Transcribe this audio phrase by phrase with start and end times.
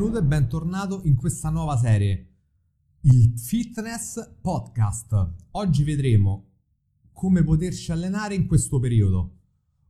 [0.00, 2.28] e bentornato in questa nuova serie,
[3.02, 5.34] il Fitness Podcast.
[5.50, 6.52] Oggi vedremo
[7.12, 9.40] come poterci allenare in questo periodo.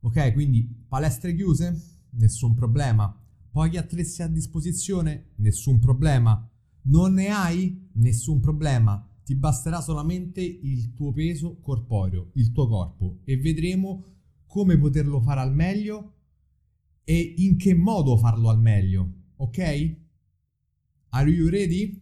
[0.01, 2.01] Ok, quindi palestre chiuse?
[2.11, 3.17] Nessun problema.
[3.53, 5.31] Pochi attrezzi a disposizione?
[5.37, 6.45] Nessun problema.
[6.87, 7.91] Non ne hai?
[7.93, 9.09] Nessun problema.
[9.25, 14.05] Ti basterà solamente il tuo peso corporeo, il tuo corpo e vedremo
[14.45, 16.15] come poterlo fare al meglio
[17.05, 19.19] e in che modo farlo al meglio.
[19.43, 19.97] Ok?
[21.11, 21.99] Are you ready?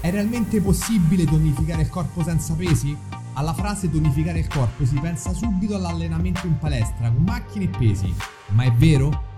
[0.00, 2.96] È realmente possibile tonificare il corpo senza pesi?
[3.34, 8.14] Alla frase tonificare il corpo si pensa subito all'allenamento in palestra con macchine e pesi,
[8.52, 9.32] ma è vero?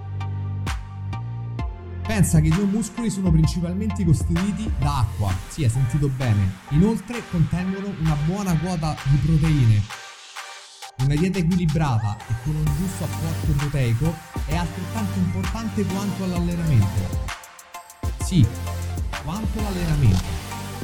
[2.06, 7.20] Pensa che i tuoi muscoli sono principalmente costituiti da acqua, sì hai sentito bene, inoltre
[7.33, 9.83] contengono una buona quota di proteine,
[10.98, 14.14] una dieta equilibrata e con un giusto apporto proteico
[14.47, 17.25] è altrettanto importante quanto l'allenamento.
[18.25, 18.47] Sì,
[19.22, 20.25] quanto l'allenamento.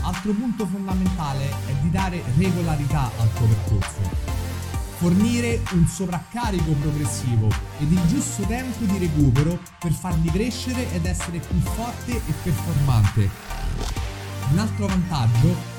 [0.03, 4.31] Altro punto fondamentale è di dare regolarità al tuo percorso.
[4.97, 11.39] Fornire un sovraccarico progressivo ed il giusto tempo di recupero per farli crescere ed essere
[11.39, 13.31] più forte e performante.
[14.53, 15.72] Un altro vantaggio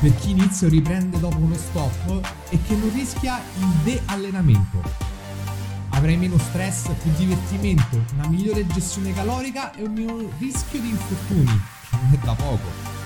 [0.00, 4.82] per chi inizia o riprende dopo uno stop e che non rischia il de-allenamento.
[5.90, 11.60] Avrai meno stress, più divertimento, una migliore gestione calorica e un minor rischio di infortuni,
[11.90, 12.96] che non è da poco.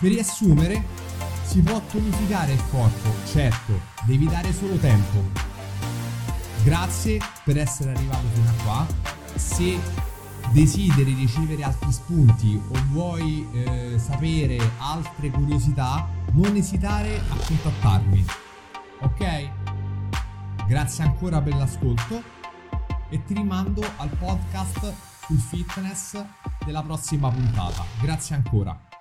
[0.00, 0.82] Per riassumere,
[1.44, 5.22] si può tonificare il corpo, certo, devi dare solo tempo.
[6.62, 8.86] Grazie per essere arrivato fino a qua.
[9.34, 9.78] Se
[10.52, 18.24] desideri ricevere altri spunti o vuoi eh, sapere altre curiosità, non esitare a contattarmi.
[19.00, 19.50] Ok?
[20.66, 22.22] Grazie ancora per l'ascolto
[23.08, 24.92] e ti rimando al podcast
[25.26, 26.24] sul fitness
[26.64, 27.84] della prossima puntata.
[28.00, 28.93] Grazie ancora.